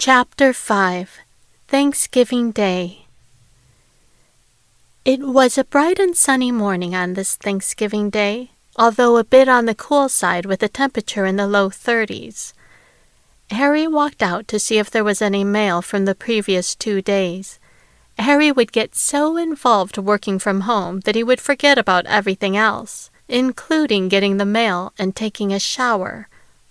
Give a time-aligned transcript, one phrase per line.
[0.00, 1.18] Chapter 5
[1.66, 3.06] Thanksgiving Day
[5.04, 9.64] It was a bright and sunny morning on this Thanksgiving Day, although a bit on
[9.64, 12.52] the cool side with a temperature in the low 30s.
[13.50, 17.58] Harry walked out to see if there was any mail from the previous two days.
[18.20, 23.10] Harry would get so involved working from home that he would forget about everything else,
[23.26, 26.28] including getting the mail and taking a shower,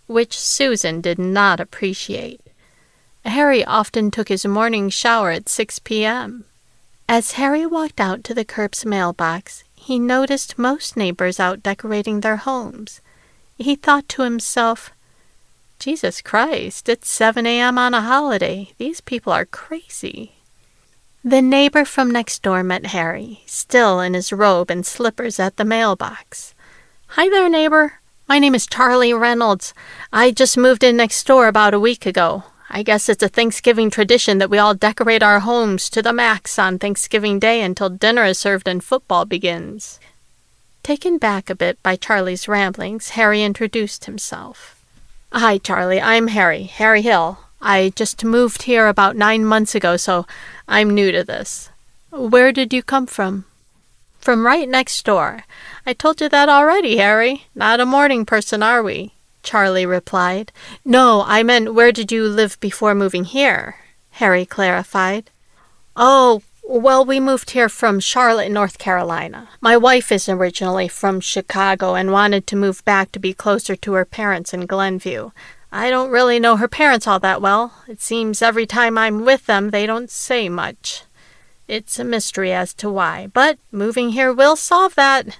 [0.08, 2.47] which Susan did not appreciate.
[3.28, 6.46] Harry often took his morning shower at 6 p.m.
[7.10, 12.38] As Harry walked out to the curb's mailbox, he noticed most neighbors out decorating their
[12.38, 13.02] homes.
[13.58, 14.92] He thought to himself,
[15.80, 17.78] Jesus Christ, it's 7 a.m.
[17.78, 18.72] on a holiday.
[18.78, 20.34] These people are crazy.
[21.24, 25.66] The neighbor from next door met Harry, still in his robe and slippers at the
[25.66, 26.56] mailbox.
[27.10, 28.00] Hi there, neighbor.
[28.28, 29.74] My name is Charlie Reynolds.
[30.12, 32.44] I just moved in next door about a week ago.
[32.70, 36.60] I guess it's a Thanksgiving tradition that we all decorate our homes to the max
[36.60, 40.00] on Thanksgiving Day until dinner is served and football begins.
[40.84, 44.82] Taken back a bit by Charlie's ramblings, Harry introduced himself.
[45.32, 46.02] Hi, Charlie.
[46.02, 47.40] I'm Harry, Harry Hill.
[47.62, 50.26] I just moved here about nine months ago, so
[50.68, 51.70] I'm new to this.
[52.12, 53.46] Where did you come from?
[54.20, 55.44] From right next door.
[55.86, 57.46] I told you that already, Harry.
[57.56, 59.14] Not a morning person, are we?
[59.48, 60.52] Charlie replied.
[60.84, 63.78] No, I meant where did you live before moving here?
[64.20, 65.32] Harry clarified.
[65.96, 69.48] Oh, well, we moved here from Charlotte, North Carolina.
[69.62, 73.94] My wife is originally from Chicago and wanted to move back to be closer to
[73.94, 75.32] her parents in Glenview.
[75.72, 77.72] I don't really know her parents all that well.
[77.88, 81.04] It seems every time I'm with them, they don't say much.
[81.70, 85.40] It's a mystery as to why, but moving here will solve that.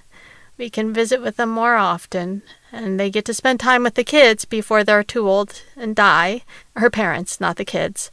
[0.58, 2.42] We can visit with them more often,
[2.72, 6.42] and they get to spend time with the kids before they're too old and die.
[6.74, 8.10] Her parents, not the kids.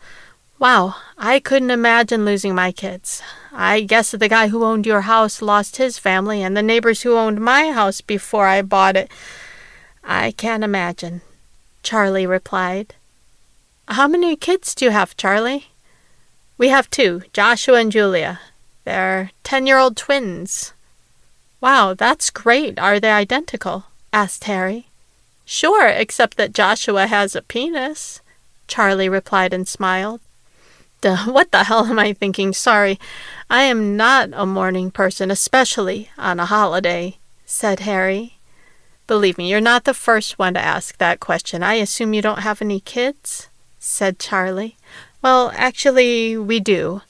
[0.60, 3.24] Wow, I couldn't imagine losing my kids.
[3.52, 7.18] I guess the guy who owned your house lost his family, and the neighbors who
[7.18, 9.10] owned my house before I bought it.
[10.04, 11.22] I can't imagine,
[11.82, 12.94] Charlie replied.
[13.88, 15.70] How many kids do you have, Charlie?
[16.60, 18.40] We have two, Joshua and Julia.
[18.84, 20.75] They're ten year old twins.
[21.66, 22.78] Wow, that's great.
[22.78, 23.86] Are they identical?
[24.14, 24.86] asked Harry.
[25.46, 28.22] Sure, except that Joshua has a penis,
[28.68, 30.22] Charlie replied and smiled.
[31.02, 32.54] Duh, what the hell am I thinking?
[32.54, 33.00] Sorry,
[33.50, 37.18] I am not a morning person, especially on a holiday,
[37.48, 38.38] said Harry.
[39.08, 41.64] Believe me, you're not the first one to ask that question.
[41.64, 43.48] I assume you don't have any kids?
[43.80, 44.78] said Charlie.
[45.24, 47.02] Well, actually, we do.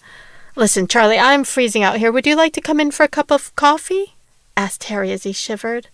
[0.56, 2.10] Listen, Charlie, I'm freezing out here.
[2.10, 4.15] Would you like to come in for a cup of coffee?
[4.58, 5.88] Asked Harry as he shivered.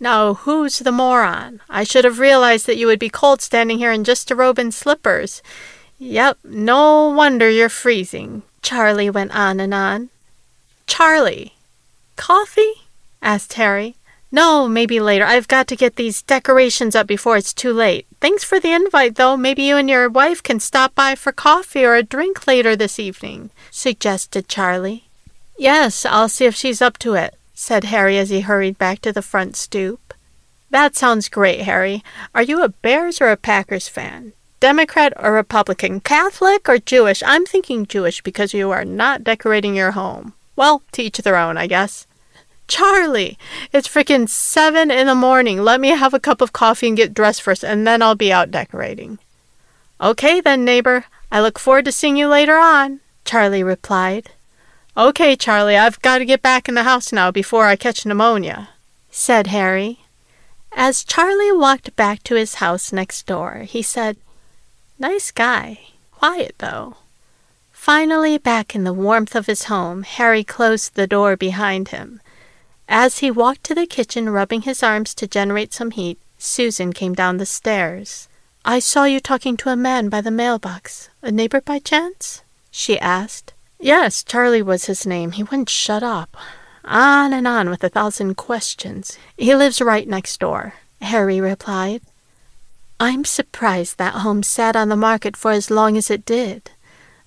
[0.00, 1.60] Now, who's the moron?
[1.68, 4.58] I should have realized that you would be cold standing here in just a robe
[4.58, 5.42] and slippers.
[5.98, 10.10] Yep, no wonder you're freezing, Charlie went on and on.
[10.86, 11.54] Charlie,
[12.16, 12.74] coffee?
[13.20, 13.96] asked Harry.
[14.30, 15.24] No, maybe later.
[15.24, 18.06] I've got to get these decorations up before it's too late.
[18.20, 19.36] Thanks for the invite, though.
[19.36, 22.98] Maybe you and your wife can stop by for coffee or a drink later this
[22.98, 25.04] evening, suggested Charlie.
[25.56, 29.12] Yes, I'll see if she's up to it, said Harry as he hurried back to
[29.12, 30.14] the front stoop.
[30.70, 32.04] That sounds great, Harry.
[32.32, 34.32] Are you a Bears or a Packers fan?
[34.60, 35.98] Democrat or Republican?
[35.98, 37.20] Catholic or Jewish?
[37.26, 40.34] I'm thinking Jewish because you are not decorating your home.
[40.54, 42.06] Well, to each their own, I guess.
[42.68, 43.36] Charlie,
[43.72, 45.64] it's frickin' seven in the morning.
[45.64, 48.32] Let me have a cup of coffee and get dressed first, and then I'll be
[48.32, 49.18] out decorating.
[50.00, 51.06] Okay then, neighbor.
[51.32, 54.30] I look forward to seeing you later on, Charlie replied.
[54.98, 58.70] Okay, Charlie, I've got to get back in the house now before I catch pneumonia,
[59.12, 60.00] said Harry.
[60.72, 64.16] As Charlie walked back to his house next door, he said,
[64.98, 65.78] Nice guy.
[66.10, 66.96] Quiet, though.
[67.70, 72.20] Finally, back in the warmth of his home, Harry closed the door behind him.
[72.88, 77.14] As he walked to the kitchen, rubbing his arms to generate some heat, Susan came
[77.14, 78.28] down the stairs.
[78.64, 81.08] I saw you talking to a man by the mailbox.
[81.22, 82.42] A neighbor by chance?
[82.72, 83.54] she asked.
[83.80, 85.32] Yes, Charlie was his name.
[85.32, 86.36] He wouldn't shut up.
[86.84, 89.18] On and on with a thousand questions.
[89.36, 92.02] He lives right next door, Harry replied.
[92.98, 96.70] I'm surprised that home sat on the market for as long as it did.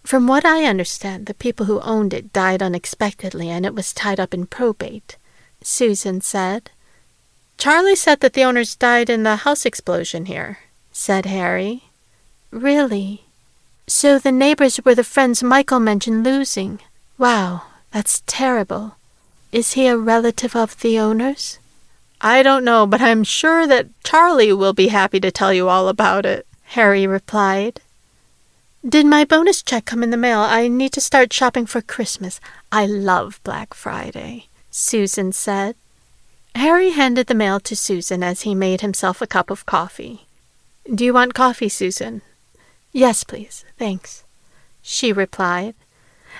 [0.04, 4.20] From what I understand, the people who owned it died unexpectedly and it was tied
[4.20, 5.18] up in probate,
[5.64, 6.72] Susan said.
[7.58, 10.60] Charlie said that the owners died in the house explosion here,
[10.92, 11.84] said Harry.
[12.50, 13.26] Really?
[13.94, 16.80] So the neighbors were the friends Michael mentioned losing.
[17.18, 18.96] Wow, that's terrible.
[19.52, 21.60] Is he a relative of the owners?
[22.22, 25.90] I don't know, but I'm sure that Charlie will be happy to tell you all
[25.90, 26.48] about it,
[26.78, 27.82] Harry replied.
[28.88, 30.40] Did my bonus check come in the mail?
[30.40, 32.40] I need to start shopping for Christmas.
[32.72, 35.76] I love Black Friday, Susan said.
[36.56, 40.28] Harry handed the mail to Susan as he made himself a cup of coffee.
[40.88, 42.22] Do you want coffee, Susan?
[42.92, 43.66] Yes, please.
[43.78, 44.24] Thanks,
[44.82, 45.76] she replied.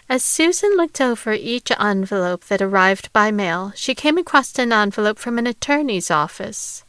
[0.10, 5.20] As Susan looked over each envelope that arrived by mail, she came across an envelope
[5.20, 6.84] from an attorney's office.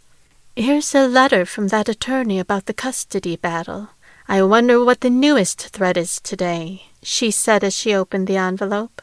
[0.57, 3.91] Here's a letter from that attorney about the custody battle.
[4.29, 9.03] I wonder what the newest threat is today, she said as she opened the envelope.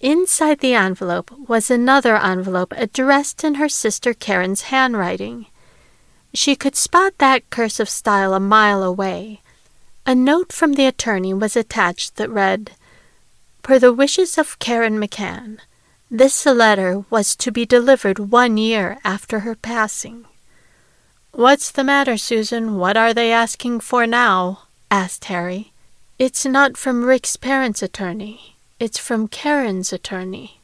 [0.00, 5.46] Inside the envelope was another envelope addressed in her sister Karen's handwriting.
[6.32, 9.40] She could spot that cursive style a mile away.
[10.06, 12.72] A note from the attorney was attached that read,
[13.62, 15.58] Per the wishes of Karen McCann,
[16.10, 20.24] this letter was to be delivered one year after her passing.
[21.32, 22.76] What's the matter, Susan?
[22.78, 24.64] What are they asking for now?
[24.90, 25.72] asked Harry.
[26.18, 28.56] It's not from Rick's parents' attorney.
[28.80, 30.60] It's from Karen's attorney.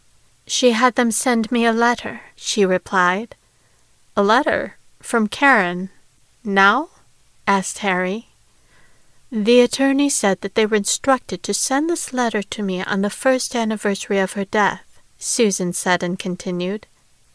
[0.46, 3.36] She had them send me a letter, she replied.
[4.16, 4.75] A letter?
[5.06, 5.91] From Karen?
[6.43, 6.88] Now?
[7.47, 8.26] asked Harry.
[9.31, 13.17] The attorney said that they were instructed to send this letter to me on the
[13.25, 16.88] first anniversary of her death, Susan said and continued.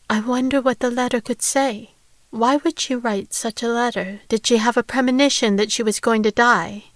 [0.10, 1.92] I wonder what the letter could say.
[2.30, 4.20] Why would she write such a letter?
[4.28, 6.92] Did she have a premonition that she was going to die?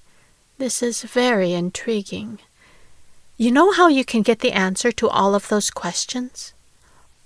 [0.57, 2.39] This is very intriguing.
[3.37, 6.51] You know how you can get the answer to all of those questions?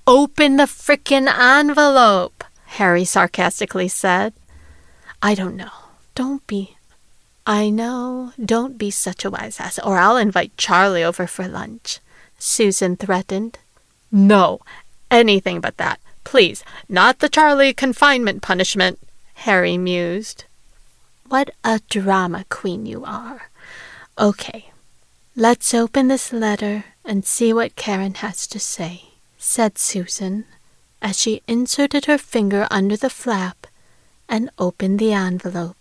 [0.06, 2.39] Open the frickin' envelope,
[2.78, 4.34] Harry sarcastically said.
[5.22, 5.72] I don't know.
[6.16, 6.78] Don't be.
[7.46, 8.32] I know.
[8.44, 12.00] Don't be such a wise ass, or I'll invite Charlie over for lunch,
[12.38, 13.58] Susan threatened.
[14.12, 14.60] No,
[15.10, 16.00] anything but that.
[16.24, 19.00] Please, not the Charlie confinement punishment,
[19.46, 20.46] Harry mused.
[21.28, 23.50] What a drama queen you are.
[24.18, 24.72] Okay,
[25.36, 29.06] let's open this letter and see what Karen has to say,
[29.38, 30.46] said Susan,
[31.02, 33.68] as she inserted her finger under the flap
[34.28, 35.79] and opened the envelope.